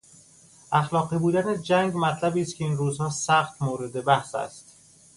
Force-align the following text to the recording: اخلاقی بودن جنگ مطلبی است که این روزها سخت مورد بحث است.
اخلاقی 0.71 1.17
بودن 1.17 1.61
جنگ 1.61 1.93
مطلبی 1.95 2.41
است 2.41 2.55
که 2.55 2.63
این 2.63 2.77
روزها 2.77 3.09
سخت 3.09 3.61
مورد 3.61 4.03
بحث 4.03 4.35
است. 4.35 4.75